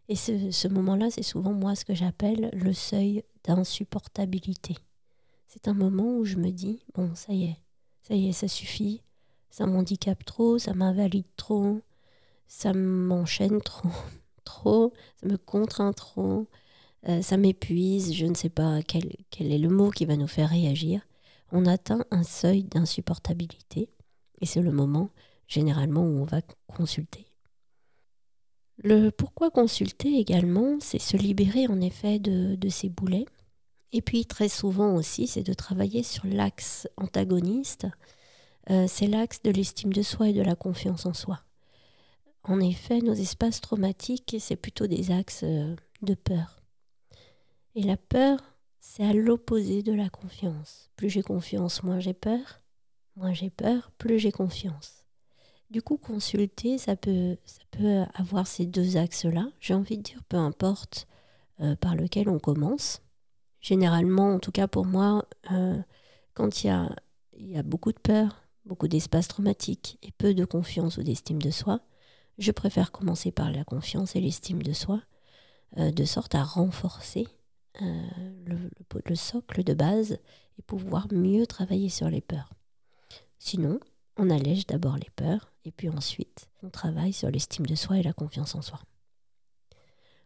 Et 0.10 0.16
ce, 0.16 0.52
ce 0.52 0.68
moment-là, 0.68 1.10
c'est 1.10 1.24
souvent 1.24 1.54
moi 1.54 1.76
ce 1.76 1.86
que 1.86 1.96
j'appelle 1.96 2.50
le 2.54 2.74
seuil 2.74 3.24
d'insupportabilité. 3.46 4.76
C'est 5.48 5.68
un 5.70 5.74
moment 5.74 6.18
où 6.18 6.26
je 6.26 6.36
me 6.36 6.52
dis, 6.52 6.84
bon, 6.96 7.16
ça 7.16 7.32
y 7.32 7.46
est, 7.46 7.58
ça 8.02 8.14
y 8.14 8.28
est, 8.28 8.34
ça 8.34 8.48
suffit, 8.48 9.02
ça 9.50 9.66
m'handicape 9.66 10.26
trop, 10.26 10.60
ça 10.60 10.74
m'invalide 10.74 11.26
trop, 11.38 11.82
ça 12.48 12.74
m'enchaîne 12.74 13.62
trop, 13.62 13.90
trop, 14.44 14.94
ça 15.16 15.28
me 15.28 15.38
contraint 15.38 15.94
trop, 15.94 16.48
euh, 17.08 17.22
ça 17.22 17.38
m'épuise, 17.38 18.14
je 18.14 18.26
ne 18.26 18.34
sais 18.34 18.50
pas 18.50 18.82
quel, 18.82 19.16
quel 19.30 19.52
est 19.52 19.58
le 19.58 19.70
mot 19.70 19.92
qui 19.92 20.06
va 20.06 20.16
nous 20.16 20.28
faire 20.28 20.50
réagir. 20.50 21.02
On 21.52 21.66
atteint 21.66 22.06
un 22.12 22.24
seuil 22.24 22.64
d'insupportabilité 22.64 23.90
et 24.42 24.46
c'est 24.46 24.62
le 24.62 24.72
moment 24.72 25.10
généralement 25.48 26.02
où 26.02 26.20
on 26.20 26.26
va 26.26 26.42
consulter. 26.68 27.28
Le 28.78 29.10
pourquoi 29.10 29.52
consulter 29.52 30.18
également, 30.18 30.78
c'est 30.82 31.00
se 31.00 31.16
libérer 31.16 31.68
en 31.68 31.80
effet 31.80 32.20
de, 32.20 32.56
de 32.56 32.70
ces 32.70 32.90
boulets 32.90 33.26
et 33.92 34.02
puis 34.02 34.26
très 34.26 34.50
souvent 34.50 34.96
aussi, 34.96 35.28
c'est 35.28 35.44
de 35.44 35.54
travailler 35.54 36.04
sur 36.04 36.26
l'axe 36.26 36.88
antagoniste 36.98 37.88
euh, 38.72 38.86
c'est 38.88 39.08
l'axe 39.08 39.42
de 39.44 39.52
l'estime 39.52 39.94
de 39.94 40.02
soi 40.02 40.30
et 40.30 40.34
de 40.34 40.42
la 40.42 40.56
confiance 40.56 41.06
en 41.06 41.14
soi. 41.14 41.42
En 42.44 42.60
effet, 42.60 43.00
nos 43.00 43.14
espaces 43.14 43.62
traumatiques, 43.62 44.36
c'est 44.40 44.56
plutôt 44.56 44.88
des 44.88 45.12
axes 45.12 45.44
euh, 45.44 45.76
de 46.02 46.16
peur. 46.16 46.62
Et 47.76 47.84
la 47.84 47.98
peur, 47.98 48.40
c'est 48.80 49.04
à 49.04 49.14
l'opposé 49.14 49.84
de 49.84 49.94
la 49.94 50.10
confiance. 50.10 50.90
Plus 50.96 51.10
j'ai 51.10 51.22
confiance, 51.22 51.84
moins 51.84 52.00
j'ai 52.00 52.14
peur. 52.14 52.62
Moins 53.18 53.34
j'ai 53.34 53.50
peur, 53.50 53.92
plus 53.98 54.18
j'ai 54.18 54.32
confiance. 54.32 55.04
Du 55.72 55.82
coup, 55.82 55.98
consulter, 55.98 56.78
ça 56.78 56.96
peut, 56.96 57.38
ça 57.46 57.62
peut 57.72 58.04
avoir 58.14 58.48
ces 58.48 58.66
deux 58.66 58.96
axes-là. 58.98 59.48
J'ai 59.60 59.74
envie 59.74 59.98
de 59.98 60.04
dire, 60.04 60.24
peu 60.30 60.38
importe 60.38 61.08
euh, 61.60 61.76
par 61.76 61.96
lequel 61.96 62.30
on 62.30 62.40
commence. 62.40 63.02
Généralement, 63.60 64.36
en 64.36 64.40
tout 64.40 64.52
cas 64.52 64.68
pour 64.68 64.86
moi, 64.86 65.26
euh, 65.52 65.78
quand 66.34 66.64
il 66.64 66.68
y 66.68 67.58
a, 67.58 67.64
beaucoup 67.64 67.92
de 67.92 68.00
peur, 68.00 68.44
beaucoup 68.66 68.88
d'espace 68.88 69.28
traumatique 69.28 69.98
et 70.02 70.12
peu 70.12 70.34
de 70.34 70.46
confiance 70.46 70.98
ou 70.98 71.04
d'estime 71.04 71.42
de 71.42 71.52
soi, 71.52 71.82
je 72.38 72.52
préfère 72.52 72.92
commencer 72.92 73.32
par 73.32 73.52
la 73.52 73.64
confiance 73.64 74.16
et 74.16 74.22
l'estime 74.22 74.62
de 74.62 74.74
soi, 74.74 75.02
euh, 75.78 75.92
de 75.92 76.06
sorte 76.06 76.36
à 76.36 76.44
renforcer 76.44 77.28
le, 77.82 78.70
le, 79.06 79.16
socle 79.16 79.64
de 79.64 79.74
base 79.74 80.20
et 80.58 80.62
pouvoir 80.62 81.08
mieux 81.12 81.46
travailler 81.46 81.90
sur 81.90 82.10
les 82.10 82.22
peurs. 82.22 82.54
Sinon, 83.40 83.80
on 84.18 84.30
allège 84.30 84.66
d'abord 84.66 84.98
les 84.98 85.10
peurs 85.16 85.52
et 85.66 85.72
puis 85.72 85.90
ensuite 85.90 86.50
on 86.64 86.70
travaille 86.70 87.14
sur 87.14 87.30
l'estime 87.30 87.66
de 87.66 87.76
soi 87.76 88.00
et 88.00 88.04
la 88.04 88.14
confiance 88.14 88.56
en 88.56 88.62
soi. 88.62 88.80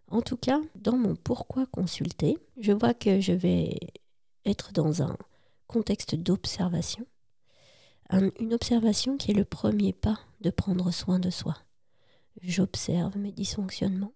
En 0.08 0.22
tout 0.22 0.38
cas, 0.38 0.60
dans 0.76 0.98
mon 0.98 1.16
pourquoi 1.16 1.66
consulter, 1.68 2.38
je 2.60 2.72
vois 2.72 2.94
que 2.94 3.22
je 3.22 3.34
vais 3.34 3.78
être 4.46 4.72
dans 4.74 5.04
un 5.04 5.16
contexte 5.68 6.16
d'observation. 6.16 7.06
une 8.12 8.54
observation 8.54 9.18
qui 9.18 9.32
est 9.32 9.36
le 9.36 9.46
premier 9.46 9.94
pas 9.94 10.20
de 10.42 10.50
prendre 10.50 10.92
soin 10.92 11.20
de 11.20 11.30
soi. 11.30 11.56
J'observe 12.42 13.18
mes 13.18 13.32
dysfonctionnements, 13.32 14.14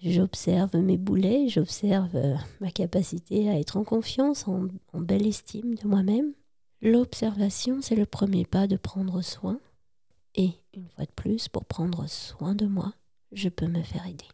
j'observe 0.00 0.76
mes 0.76 0.96
boulets, 0.96 1.48
j'observe 1.48 2.14
euh, 2.16 2.34
ma 2.60 2.70
capacité 2.70 3.48
à 3.48 3.58
être 3.58 3.76
en 3.76 3.84
confiance, 3.84 4.46
en 4.48 4.68
belle 4.94 5.26
estime 5.26 5.74
de 5.74 5.86
moi-même. 5.86 6.32
L'observation, 6.82 7.80
c'est 7.80 7.96
le 7.96 8.06
premier 8.06 8.44
pas 8.44 8.66
de 8.66 8.76
prendre 8.76 9.22
soin. 9.22 9.58
Et 10.34 10.50
une 10.74 10.88
fois 10.88 11.04
de 11.04 11.12
plus, 11.12 11.48
pour 11.48 11.64
prendre 11.64 12.06
soin 12.08 12.54
de 12.54 12.66
moi, 12.66 12.92
je 13.32 13.48
peux 13.48 13.66
me 13.66 13.82
faire 13.82 14.06
aider. 14.06 14.26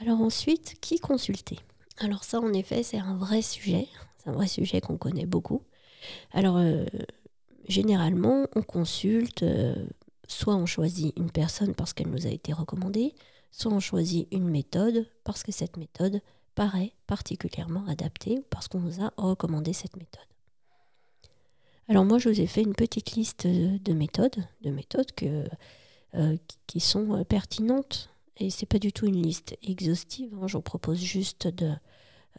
Alors 0.00 0.20
ensuite, 0.20 0.78
qui 0.80 1.00
consulter? 1.00 1.58
Alors 1.98 2.22
ça, 2.22 2.40
en 2.40 2.52
effet, 2.52 2.82
c'est 2.82 2.98
un 2.98 3.16
vrai 3.16 3.42
sujet. 3.42 3.88
C'est 4.18 4.30
un 4.30 4.32
vrai 4.32 4.46
sujet 4.46 4.80
qu'on 4.80 4.98
connaît 4.98 5.26
beaucoup. 5.26 5.62
Alors, 6.32 6.58
euh, 6.58 6.84
généralement, 7.66 8.46
on 8.54 8.62
consulte, 8.62 9.42
euh, 9.42 9.74
soit 10.28 10.54
on 10.54 10.66
choisit 10.66 11.18
une 11.18 11.30
personne 11.30 11.74
parce 11.74 11.92
qu'elle 11.92 12.10
nous 12.10 12.26
a 12.26 12.30
été 12.30 12.52
recommandée, 12.52 13.14
soit 13.50 13.72
on 13.72 13.80
choisit 13.80 14.28
une 14.30 14.48
méthode 14.48 15.06
parce 15.24 15.42
que 15.42 15.50
cette 15.50 15.76
méthode 15.76 16.20
paraît 16.54 16.92
particulièrement 17.06 17.84
adaptée 17.88 18.38
ou 18.38 18.44
parce 18.50 18.68
qu'on 18.68 18.80
nous 18.80 19.02
a 19.02 19.12
recommandé 19.16 19.72
cette 19.72 19.96
méthode. 19.96 20.22
Alors 21.88 22.04
moi, 22.04 22.18
je 22.18 22.28
vous 22.28 22.40
ai 22.40 22.46
fait 22.46 22.62
une 22.62 22.74
petite 22.74 23.12
liste 23.12 23.46
de 23.46 23.92
méthodes, 23.92 24.44
de 24.62 24.70
méthodes 24.70 25.10
euh, 26.14 26.36
qui 26.66 26.80
sont 26.80 27.24
pertinentes 27.24 28.10
et 28.36 28.50
c'est 28.50 28.66
pas 28.66 28.78
du 28.78 28.92
tout 28.92 29.06
une 29.06 29.22
liste 29.22 29.56
exhaustive. 29.62 30.32
Hein. 30.34 30.46
Je 30.46 30.56
vous 30.56 30.62
propose 30.62 31.00
juste 31.00 31.48
de, 31.48 31.72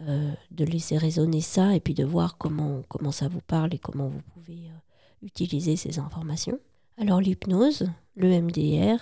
euh, 0.01 0.31
laisser 0.57 0.97
résonner 0.97 1.41
ça 1.41 1.75
et 1.75 1.79
puis 1.79 1.93
de 1.93 2.05
voir 2.05 2.37
comment, 2.37 2.83
ça 3.11 3.27
vous 3.27 3.41
parle 3.41 3.73
et 3.73 3.79
comment 3.79 4.07
vous 4.07 4.21
pouvez 4.33 4.67
euh, 4.67 5.25
utiliser 5.25 5.75
ces 5.75 5.99
informations. 5.99 6.59
Alors 7.01 7.21
l'hypnose, 7.21 7.89
le 8.17 8.41
MDR, 8.41 8.99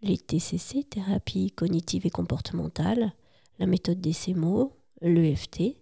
les 0.00 0.18
TCC, 0.18 0.82
thérapie 0.82 1.52
cognitive 1.52 2.04
et 2.04 2.10
comportementale, 2.10 3.12
la 3.60 3.66
méthode 3.66 4.00
des 4.00 4.12
CMO, 4.12 4.72
l'EFT, 5.02 5.76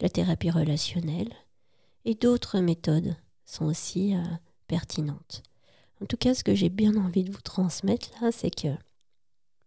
la 0.00 0.08
thérapie 0.08 0.48
relationnelle 0.48 1.34
et 2.06 2.14
d'autres 2.14 2.60
méthodes 2.60 3.16
sont 3.44 3.66
aussi 3.66 4.16
euh, 4.16 4.22
pertinentes. 4.66 5.42
En 6.00 6.06
tout 6.06 6.16
cas, 6.16 6.32
ce 6.32 6.42
que 6.42 6.54
j'ai 6.54 6.70
bien 6.70 6.96
envie 6.96 7.24
de 7.24 7.32
vous 7.32 7.42
transmettre 7.42 8.08
là, 8.22 8.32
c'est 8.32 8.54
que 8.54 8.74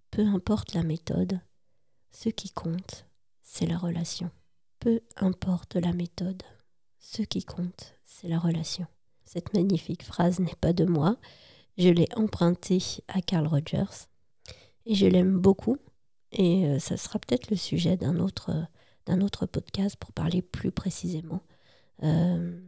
peu 0.10 0.26
importe 0.26 0.74
la 0.74 0.82
méthode, 0.82 1.40
ce 2.10 2.30
qui 2.30 2.50
compte, 2.50 3.06
c'est 3.44 3.68
la 3.68 3.78
relation. 3.78 4.32
Peu 4.80 5.02
importe 5.18 5.76
la 5.76 5.94
méthode, 5.94 6.42
ce 6.98 7.22
qui 7.22 7.44
compte, 7.44 7.94
c'est 8.06 8.28
la 8.28 8.40
relation. 8.40 8.88
Cette 9.34 9.54
magnifique 9.54 10.04
phrase 10.04 10.42
n'est 10.42 10.58
pas 10.60 10.74
de 10.74 10.84
moi, 10.84 11.16
je 11.78 11.88
l'ai 11.88 12.10
empruntée 12.18 12.84
à 13.08 13.22
Carl 13.22 13.48
Rogers 13.48 14.10
et 14.86 14.94
je 14.94 15.06
l'aime 15.06 15.40
beaucoup 15.40 15.78
et 16.34 16.66
euh, 16.66 16.80
ça 16.80 16.98
sera 16.98 17.18
peut-être 17.18 17.50
le 17.50 17.56
sujet 17.56 17.96
d'un 17.96 18.20
autre, 18.20 18.52
d'un 19.06 19.22
autre 19.22 19.46
podcast 19.46 19.96
pour 19.96 20.12
parler 20.12 20.42
plus 20.42 20.72
précisément 20.74 21.40
euh, 22.04 22.60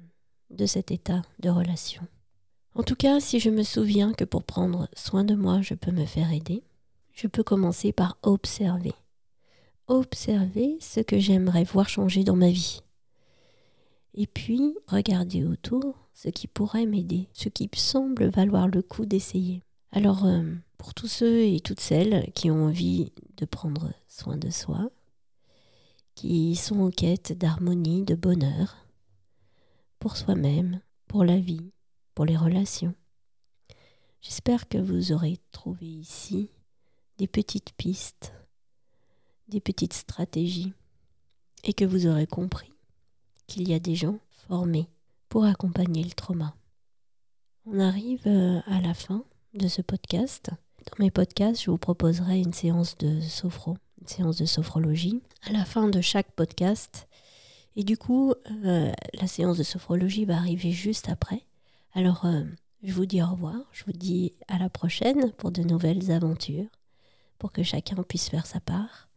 de 0.51 0.65
cet 0.65 0.91
état 0.91 1.21
de 1.39 1.49
relation. 1.49 2.07
En 2.75 2.83
tout 2.83 2.95
cas, 2.95 3.19
si 3.19 3.41
je 3.41 3.49
me 3.49 3.63
souviens 3.63 4.13
que 4.13 4.23
pour 4.23 4.45
prendre 4.45 4.87
soin 4.95 5.25
de 5.25 5.35
moi, 5.35 5.61
je 5.61 5.73
peux 5.73 5.91
me 5.91 6.05
faire 6.05 6.31
aider, 6.31 6.63
je 7.11 7.27
peux 7.27 7.43
commencer 7.43 7.91
par 7.91 8.17
observer. 8.21 8.93
Observer 9.87 10.77
ce 10.79 11.01
que 11.01 11.19
j'aimerais 11.19 11.65
voir 11.65 11.89
changer 11.89 12.23
dans 12.23 12.37
ma 12.37 12.51
vie. 12.51 12.79
Et 14.13 14.27
puis, 14.27 14.77
regarder 14.87 15.43
autour 15.43 16.02
ce 16.13 16.29
qui 16.29 16.47
pourrait 16.47 16.85
m'aider, 16.85 17.27
ce 17.33 17.49
qui 17.49 17.69
semble 17.75 18.29
valoir 18.29 18.67
le 18.67 18.81
coup 18.81 19.05
d'essayer. 19.05 19.61
Alors, 19.91 20.25
euh, 20.25 20.43
pour 20.77 20.93
tous 20.93 21.07
ceux 21.07 21.43
et 21.43 21.59
toutes 21.59 21.79
celles 21.79 22.31
qui 22.33 22.49
ont 22.49 22.65
envie 22.65 23.11
de 23.37 23.45
prendre 23.45 23.91
soin 24.07 24.37
de 24.37 24.49
soi, 24.49 24.89
qui 26.15 26.55
sont 26.55 26.79
en 26.81 26.91
quête 26.91 27.37
d'harmonie, 27.37 28.03
de 28.03 28.15
bonheur, 28.15 28.77
pour 29.99 30.17
soi-même, 30.17 30.81
pour 31.07 31.23
la 31.23 31.37
vie, 31.37 31.71
pour 32.13 32.25
les 32.25 32.37
relations, 32.37 32.93
j'espère 34.21 34.67
que 34.67 34.77
vous 34.77 35.11
aurez 35.11 35.39
trouvé 35.51 35.85
ici 35.85 36.49
des 37.17 37.27
petites 37.27 37.73
pistes, 37.73 38.33
des 39.47 39.61
petites 39.61 39.93
stratégies, 39.93 40.73
et 41.63 41.73
que 41.73 41.85
vous 41.85 42.07
aurez 42.07 42.27
compris 42.27 42.71
qu'il 43.47 43.67
y 43.69 43.73
a 43.73 43.79
des 43.79 43.95
gens 43.95 44.19
formés 44.47 44.89
pour 45.33 45.45
accompagner 45.45 46.03
le 46.03 46.11
trauma. 46.11 46.55
On 47.65 47.79
arrive 47.79 48.21
euh, 48.27 48.61
à 48.67 48.81
la 48.81 48.93
fin 48.93 49.23
de 49.55 49.67
ce 49.67 49.81
podcast. 49.81 50.51
Dans 50.85 51.03
mes 51.03 51.09
podcasts, 51.09 51.63
je 51.63 51.71
vous 51.71 51.79
proposerai 51.79 52.37
une 52.37 52.53
séance 52.53 52.95
de 52.99 53.19
sophro, 53.19 53.75
une 53.99 54.07
séance 54.07 54.37
de 54.37 54.45
sophrologie 54.45 55.23
à 55.41 55.51
la 55.51 55.65
fin 55.65 55.87
de 55.87 56.01
chaque 56.01 56.29
podcast. 56.33 57.07
Et 57.75 57.83
du 57.83 57.97
coup, 57.97 58.35
euh, 58.63 58.91
la 59.19 59.25
séance 59.25 59.57
de 59.57 59.63
sophrologie 59.63 60.25
va 60.25 60.37
arriver 60.37 60.71
juste 60.71 61.09
après. 61.09 61.41
Alors, 61.95 62.25
euh, 62.25 62.43
je 62.83 62.93
vous 62.93 63.07
dis 63.07 63.23
au 63.23 63.31
revoir, 63.31 63.55
je 63.71 63.85
vous 63.85 63.91
dis 63.91 64.33
à 64.47 64.59
la 64.59 64.69
prochaine 64.69 65.31
pour 65.31 65.49
de 65.49 65.63
nouvelles 65.63 66.11
aventures 66.11 66.69
pour 67.39 67.51
que 67.51 67.63
chacun 67.63 67.95
puisse 68.03 68.29
faire 68.29 68.45
sa 68.45 68.59
part. 68.59 69.09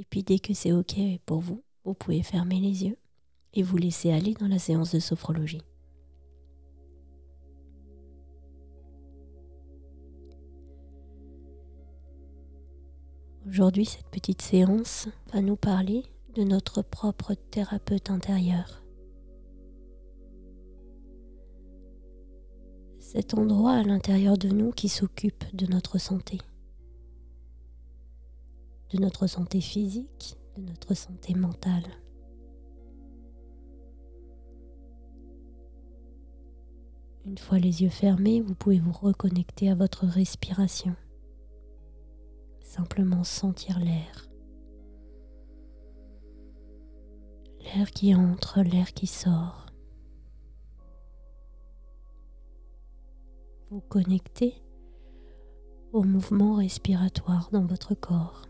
Et 0.00 0.04
puis 0.04 0.24
dès 0.24 0.40
que 0.40 0.52
c'est 0.52 0.72
OK 0.72 0.96
pour 1.24 1.38
vous, 1.38 1.62
vous 1.84 1.94
pouvez 1.94 2.24
fermer 2.24 2.58
les 2.58 2.86
yeux 2.86 2.96
et 3.54 3.62
vous 3.62 3.76
laisser 3.76 4.12
aller 4.12 4.34
dans 4.34 4.48
la 4.48 4.58
séance 4.58 4.94
de 4.94 5.00
sophrologie. 5.00 5.62
Aujourd'hui, 13.46 13.84
cette 13.84 14.08
petite 14.08 14.42
séance 14.42 15.08
va 15.32 15.40
nous 15.40 15.56
parler 15.56 16.02
de 16.34 16.42
notre 16.42 16.82
propre 16.82 17.34
thérapeute 17.50 18.10
intérieur. 18.10 18.82
Cet 22.98 23.34
endroit 23.34 23.74
à 23.74 23.82
l'intérieur 23.82 24.36
de 24.36 24.48
nous 24.48 24.72
qui 24.72 24.88
s'occupe 24.88 25.44
de 25.54 25.66
notre 25.66 25.98
santé 25.98 26.38
de 28.94 29.00
notre 29.00 29.26
santé 29.26 29.60
physique, 29.60 30.36
de 30.56 30.62
notre 30.62 30.94
santé 30.94 31.34
mentale. 31.34 31.82
Une 37.26 37.38
fois 37.38 37.58
les 37.58 37.82
yeux 37.82 37.88
fermés, 37.90 38.42
vous 38.42 38.54
pouvez 38.54 38.78
vous 38.78 38.92
reconnecter 38.92 39.70
à 39.70 39.74
votre 39.74 40.06
respiration. 40.06 40.94
Simplement 42.60 43.24
sentir 43.24 43.78
l'air. 43.78 44.28
L'air 47.60 47.90
qui 47.92 48.14
entre, 48.14 48.60
l'air 48.60 48.92
qui 48.92 49.06
sort. 49.06 49.66
Vous 53.70 53.80
connecter 53.80 54.62
au 55.92 56.02
mouvement 56.02 56.56
respiratoire 56.56 57.48
dans 57.52 57.64
votre 57.64 57.94
corps. 57.94 58.42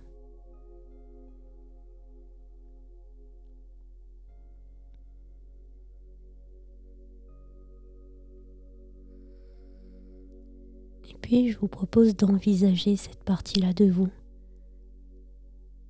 Puis 11.25 11.50
je 11.50 11.59
vous 11.59 11.69
propose 11.69 12.14
d'envisager 12.14 12.97
cette 12.97 13.25
partie-là 13.25 13.73
de 13.73 13.87
vous 13.87 14.11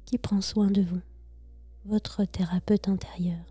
qui 0.04 0.16
prend 0.16 0.40
soin 0.40 0.70
de 0.70 0.80
vous, 0.80 1.00
votre 1.86 2.24
thérapeute 2.24 2.88
intérieur. 2.88 3.44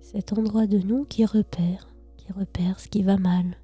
Cet 0.00 0.32
endroit 0.32 0.66
de 0.66 0.78
nous 0.78 1.04
qui 1.04 1.26
repère, 1.26 1.86
qui 2.16 2.32
repère 2.32 2.80
ce 2.80 2.88
qui 2.88 3.02
va 3.02 3.18
mal, 3.18 3.58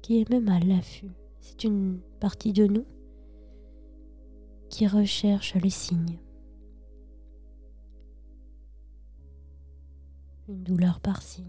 qui 0.00 0.20
est 0.20 0.30
même 0.30 0.48
à 0.48 0.60
l'affût. 0.60 1.10
C'est 1.40 1.64
une 1.64 1.98
partie 2.20 2.52
de 2.52 2.68
nous 2.68 2.86
qui 4.70 4.86
recherche 4.86 5.56
les 5.56 5.70
signes. 5.70 6.20
Une 10.46 10.62
douleur 10.62 11.00
par-ci, 11.00 11.46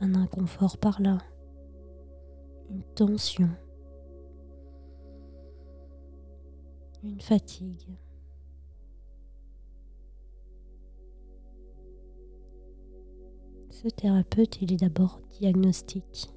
un 0.00 0.14
inconfort 0.14 0.78
par-là, 0.78 1.18
une 2.70 2.84
tension, 2.94 3.50
une 7.02 7.20
fatigue. 7.20 7.98
Ce 13.70 13.88
thérapeute, 13.88 14.62
il 14.62 14.72
est 14.72 14.80
d'abord 14.80 15.20
diagnostique. 15.32 16.32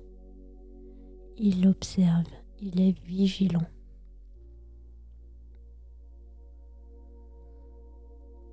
Il 1.38 1.68
observe, 1.68 2.28
il 2.60 2.82
est 2.82 3.00
vigilant. 3.04 3.66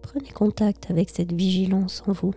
Prenez 0.02 0.30
contact 0.30 0.90
avec 0.90 1.10
cette 1.10 1.32
vigilance 1.32 2.02
en 2.06 2.12
vous. 2.12 2.32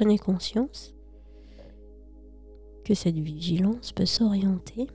Prenez 0.00 0.16
conscience 0.16 0.94
que 2.86 2.94
cette 2.94 3.18
vigilance 3.18 3.92
peut 3.92 4.06
s'orienter 4.06 4.86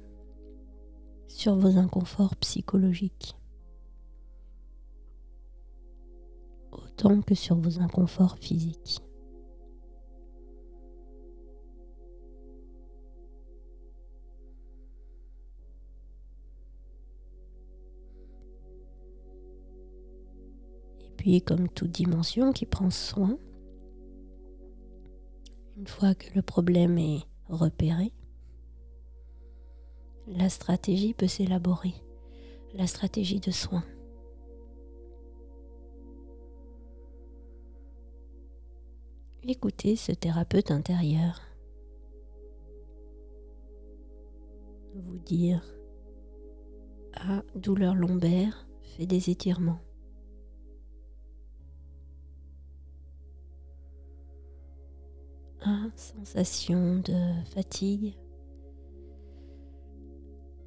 sur 1.28 1.56
vos 1.56 1.78
inconforts 1.78 2.36
psychologiques. 2.38 3.36
autant 6.72 7.22
que 7.22 7.36
sur 7.36 7.56
vos 7.56 7.80
inconforts 7.80 8.38
physiques. 8.40 9.00
Et 21.00 21.12
puis, 21.16 21.42
comme 21.42 21.70
toute 21.70 21.92
dimension 21.92 22.52
qui 22.52 22.66
prend 22.66 22.90
soin, 22.90 23.38
une 25.86 25.92
fois 25.92 26.16
que 26.16 26.34
le 26.34 26.42
problème 26.42 26.98
est 26.98 27.28
repéré, 27.48 28.12
la 30.26 30.50
stratégie 30.50 31.14
peut 31.14 31.28
s'élaborer, 31.28 31.94
la 32.74 32.88
stratégie 32.88 33.40
de 33.40 33.52
soin. 33.52 33.84
Écoutez 39.44 39.96
ce 39.96 40.12
thérapeute 40.12 40.72
intérieur 40.72 41.40
vous 44.96 45.20
dire 45.20 45.62
Ah, 47.14 47.44
douleur 47.54 47.94
lombaire, 47.94 48.68
fais 48.82 49.06
des 49.06 49.30
étirements. 49.30 49.85
Ah, 55.68 55.88
sensation 55.96 57.00
de 57.00 57.44
fatigue, 57.46 58.16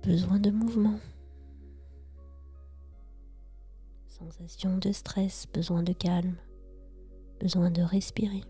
besoin 0.03 0.41
de 0.41 0.51
mouvement. 0.51 0.99
Sensation 4.09 4.77
de 4.77 4.91
stress, 4.91 5.47
besoin 5.55 5.85
de 5.85 5.93
calme, 5.93 6.35
besoin 7.39 7.71
de 7.71 7.81
respirer 7.81 8.43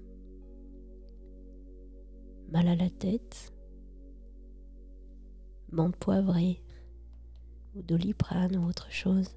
mal 2.50 2.66
à 2.66 2.76
la 2.76 2.88
tête, 2.88 3.52
menthe 5.70 5.96
poivrée 5.96 6.62
ou 7.74 7.82
doliprane 7.82 8.56
ou 8.56 8.66
autre 8.66 8.90
chose. 8.90 9.36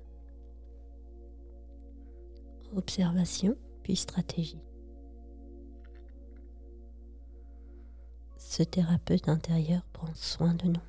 Observation 2.74 3.58
puis 3.84 3.98
stratégie. 3.98 4.64
Ce 8.52 8.64
thérapeute 8.64 9.30
intérieur 9.30 9.82
prend 9.94 10.14
soin 10.14 10.54
de 10.56 10.68
nous. 10.68 10.82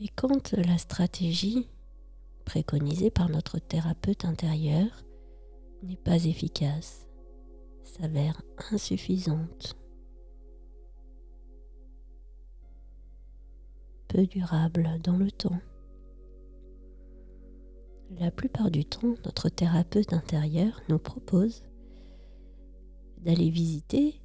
Et 0.00 0.08
quand 0.16 0.52
la 0.52 0.78
stratégie 0.78 1.68
préconisée 2.46 3.10
par 3.10 3.28
notre 3.28 3.58
thérapeute 3.58 4.24
intérieur 4.24 4.86
n'est 5.82 5.96
pas 5.96 6.24
efficace, 6.24 7.06
s'avère 7.84 8.40
insuffisante, 8.72 9.76
peu 14.08 14.26
durable 14.26 14.98
dans 15.04 15.18
le 15.18 15.30
temps. 15.30 15.60
La 18.10 18.30
plupart 18.30 18.70
du 18.70 18.84
temps, 18.84 19.14
notre 19.24 19.48
thérapeute 19.48 20.12
intérieur 20.12 20.80
nous 20.88 20.98
propose 20.98 21.62
d'aller 23.18 23.50
visiter 23.50 24.20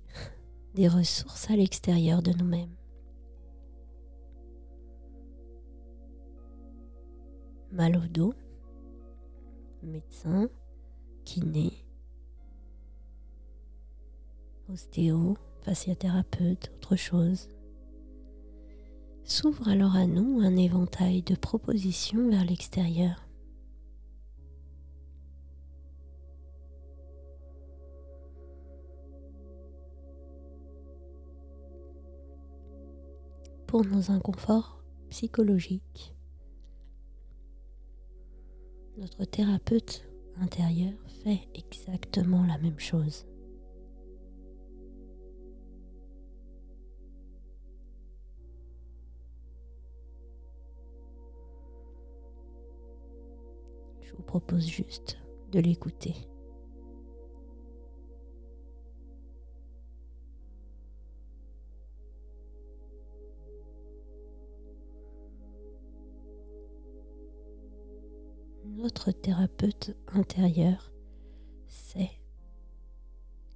des 0.74 0.88
ressources 0.88 1.50
à 1.50 1.56
l'extérieur 1.56 2.22
de 2.22 2.32
nous-mêmes. 2.32 2.76
mal 7.74 7.98
au 7.98 8.08
dos, 8.08 8.34
médecin, 9.82 10.48
kiné, 11.26 11.72
ostéo, 14.72 15.36
fasciathérapeute, 15.64 16.72
autre 16.76 16.96
chose. 16.96 17.50
S'ouvre 19.24 19.70
alors 19.70 19.96
à 19.96 20.06
nous 20.06 20.42
un 20.42 20.56
éventail 20.56 21.24
de 21.24 21.36
propositions 21.36 22.30
vers 22.30 22.46
l'extérieur. 22.46 23.23
Pour 33.74 33.88
nos 33.88 34.12
inconforts 34.12 34.84
psychologiques, 35.10 36.16
notre 39.00 39.26
thérapeute 39.26 40.08
intérieur 40.40 40.94
fait 41.24 41.48
exactement 41.56 42.46
la 42.46 42.60
même 42.60 42.78
chose. 42.78 43.26
Je 54.04 54.14
vous 54.16 54.22
propose 54.22 54.68
juste 54.68 55.18
de 55.52 55.60
l'écouter. 55.60 56.14
Notre 68.84 69.14
thérapeute 69.14 69.96
intérieur 70.14 70.92
sait 71.68 72.12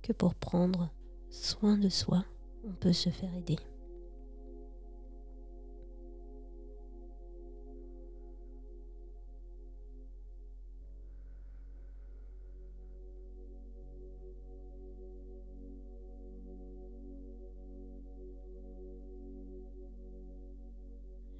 que 0.01 0.13
pour 0.13 0.33
prendre 0.35 0.89
soin 1.29 1.77
de 1.77 1.89
soi, 1.89 2.23
on 2.65 2.71
peut 2.71 2.93
se 2.93 3.09
faire 3.09 3.35
aider. 3.35 3.57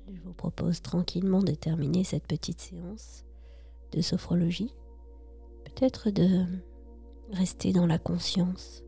Je 0.10 0.22
vous 0.24 0.34
propose 0.34 0.82
tranquillement 0.82 1.42
de 1.42 1.54
terminer 1.54 2.04
cette 2.04 2.28
petite 2.28 2.60
séance 2.60 3.24
de 3.92 4.02
sophrologie, 4.02 4.74
peut-être 5.66 6.10
de 6.10 6.46
Restez 7.34 7.74
dans 7.74 7.86
la 7.86 8.00
conscience 8.00 8.84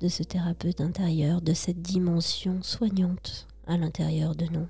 de 0.00 0.08
ce 0.08 0.22
thérapeute 0.22 0.80
intérieur, 0.80 1.42
de 1.42 1.52
cette 1.52 1.82
dimension 1.82 2.62
soignante 2.62 3.46
à 3.66 3.76
l'intérieur 3.76 4.34
de 4.34 4.46
nous. 4.46 4.66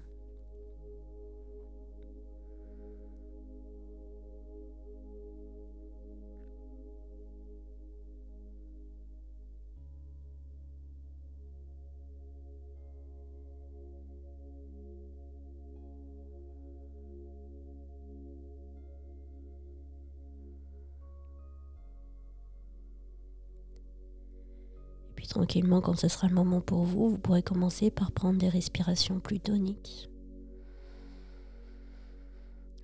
Tranquillement, 25.33 25.81
quand 25.81 25.99
ce 25.99 26.09
sera 26.09 26.29
le 26.29 26.35
moment 26.35 26.61
pour 26.61 26.85
vous, 26.85 27.09
vous 27.09 27.19
pourrez 27.19 27.43
commencer 27.43 27.91
par 27.91 28.13
prendre 28.13 28.39
des 28.39 28.51
respirations 28.51 29.19
plus 29.19 29.41
toniques. 29.41 30.11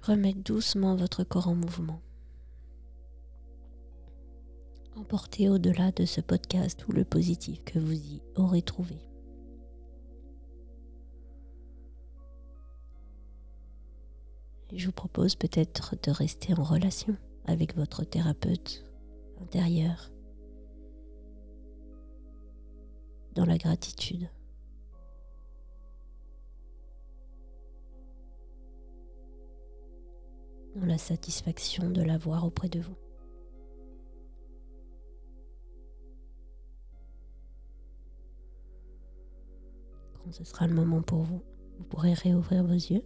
Remettre 0.03 0.43
doucement 0.43 0.97
votre 0.97 1.25
corps 1.25 1.49
en 1.49 1.55
mouvement. 1.55 2.01
Emportez 4.97 5.51
au-delà 5.51 5.93
de 5.93 6.07
ce 6.07 6.23
podcast 6.23 6.81
tout 6.81 6.93
le 6.93 7.05
positif 7.05 7.63
que 7.65 7.79
vous 7.79 7.93
y 7.93 8.23
aurez 8.35 8.63
trouvé. 8.63 8.97
je 14.75 14.85
vous 14.85 14.93
propose 14.93 15.35
peut-être 15.35 15.97
de 16.03 16.11
rester 16.11 16.53
en 16.53 16.63
relation 16.63 17.17
avec 17.47 17.75
votre 17.75 18.05
thérapeute 18.05 18.85
intérieur 19.41 20.11
dans 23.39 23.47
la 23.47 23.57
gratitude. 23.57 24.29
Dans 30.75 30.87
la 30.87 30.99
satisfaction 30.99 31.89
de 31.89 32.03
l'avoir 32.03 32.45
auprès 32.45 32.69
de 32.69 32.81
vous. 32.81 32.97
Quand 40.15 40.33
ce 40.33 40.43
sera 40.43 40.67
le 40.67 40.75
moment 40.75 41.03
pour 41.03 41.23
vous, 41.23 41.45
vous 41.79 41.85
pourrez 41.85 42.15
réouvrir 42.15 42.65
vos 42.65 42.73
yeux 42.73 43.05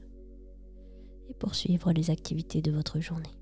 et 1.28 1.34
poursuivre 1.34 1.92
les 1.92 2.08
activités 2.08 2.62
de 2.62 2.72
votre 2.72 3.00
journée. 3.00 3.41